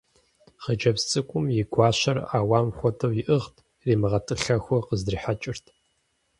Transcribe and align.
Хъыджэбз 0.63 1.03
цӏыкӏум 1.09 1.45
и 1.59 1.63
гуащэр 1.71 2.17
ӏэуам 2.29 2.67
хуэдэу 2.77 3.13
иӏыгът, 3.21 3.55
иримыгъэтӏылъэху 3.81 4.85
къыздрихьэкӏырт. 4.87 5.65